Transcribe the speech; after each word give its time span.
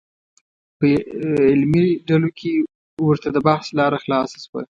په 0.77 0.87
علمي 1.49 1.85
ډلو 2.07 2.29
کې 2.39 2.51
ورته 3.07 3.27
د 3.31 3.37
بحث 3.47 3.65
لاره 3.79 3.97
خلاصه 4.03 4.37
شوه. 4.45 4.61